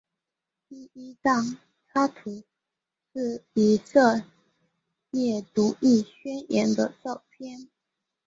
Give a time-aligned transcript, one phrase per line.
[0.67, 1.57] 第一张
[1.93, 2.41] 插图
[3.13, 4.23] 是以色
[5.11, 7.69] 列独立宣言的照片。